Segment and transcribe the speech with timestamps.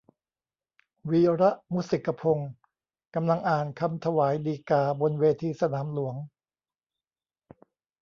[1.09, 2.51] วีระ มุกสิกพงษ์
[3.15, 6.15] กำลังอ่านคำถวายฎีกา บนเวทีสนามหลวง